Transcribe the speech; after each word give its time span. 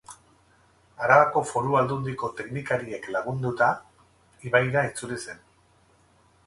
Arabako 1.07 1.43
Foru 1.49 1.77
Aldundiko 1.81 2.31
teknikariek 2.39 3.07
lagunduta, 3.17 3.69
ibaira 4.51 4.87
itzuli 4.91 5.21
zen. 5.29 5.47